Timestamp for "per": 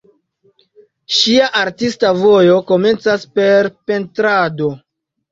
3.35-3.69